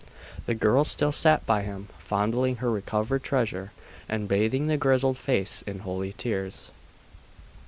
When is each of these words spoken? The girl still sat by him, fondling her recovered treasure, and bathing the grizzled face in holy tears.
The 0.47 0.55
girl 0.55 0.83
still 0.83 1.11
sat 1.11 1.45
by 1.45 1.61
him, 1.61 1.87
fondling 1.99 2.55
her 2.55 2.71
recovered 2.71 3.21
treasure, 3.21 3.71
and 4.09 4.27
bathing 4.27 4.65
the 4.65 4.75
grizzled 4.75 5.19
face 5.19 5.61
in 5.67 5.77
holy 5.81 6.11
tears. 6.11 6.71